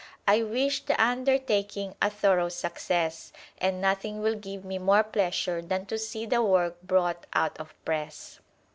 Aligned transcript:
I 0.27 0.41
wish 0.41 0.79
the 0.85 0.99
undertaking 0.99 1.93
a 2.01 2.09
thorough 2.09 2.49
success, 2.49 3.31
and 3.59 3.79
nothing 3.79 4.19
will 4.19 4.33
give 4.33 4.65
me 4.65 4.79
more 4.79 5.03
pleasure 5.03 5.61
than 5.61 5.85
to 5.85 5.99
see 5.99 6.25
the 6.25 6.41
work 6.41 6.81
brought 6.81 7.27
out 7.35 7.59
of 7.59 7.75
press. 7.85 8.39